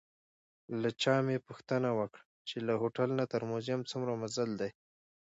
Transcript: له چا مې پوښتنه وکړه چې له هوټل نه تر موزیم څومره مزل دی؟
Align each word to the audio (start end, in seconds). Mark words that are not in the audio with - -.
له 0.81 0.89
چا 1.01 1.15
مې 1.25 1.37
پوښتنه 1.47 1.89
وکړه 1.99 2.23
چې 2.47 2.57
له 2.67 2.73
هوټل 2.81 3.09
نه 3.19 3.25
تر 3.33 3.41
موزیم 3.49 3.81
څومره 3.89 4.11
مزل 4.21 4.49
دی؟ 4.59 4.69